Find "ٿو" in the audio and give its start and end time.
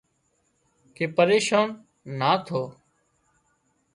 2.45-2.61